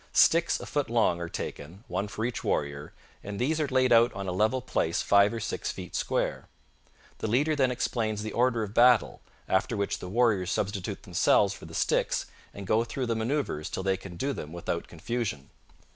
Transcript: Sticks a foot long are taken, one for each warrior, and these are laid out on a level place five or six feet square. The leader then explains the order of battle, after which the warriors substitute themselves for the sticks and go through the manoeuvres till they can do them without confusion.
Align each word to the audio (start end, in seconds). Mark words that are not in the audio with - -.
Sticks 0.13 0.59
a 0.59 0.65
foot 0.65 0.89
long 0.89 1.21
are 1.21 1.29
taken, 1.29 1.83
one 1.87 2.07
for 2.07 2.25
each 2.25 2.43
warrior, 2.43 2.91
and 3.23 3.37
these 3.37 3.61
are 3.61 3.67
laid 3.67 3.93
out 3.93 4.11
on 4.13 4.27
a 4.27 4.31
level 4.31 4.59
place 4.59 5.03
five 5.03 5.31
or 5.31 5.39
six 5.39 5.71
feet 5.71 5.95
square. 5.95 6.47
The 7.19 7.27
leader 7.27 7.55
then 7.55 7.69
explains 7.69 8.23
the 8.23 8.31
order 8.31 8.63
of 8.63 8.73
battle, 8.73 9.21
after 9.47 9.77
which 9.77 9.99
the 9.99 10.09
warriors 10.09 10.49
substitute 10.49 11.03
themselves 11.03 11.53
for 11.53 11.65
the 11.65 11.75
sticks 11.75 12.25
and 12.51 12.65
go 12.65 12.83
through 12.83 13.05
the 13.05 13.15
manoeuvres 13.15 13.69
till 13.69 13.83
they 13.83 13.95
can 13.95 14.15
do 14.17 14.33
them 14.33 14.51
without 14.51 14.87
confusion. 14.87 15.51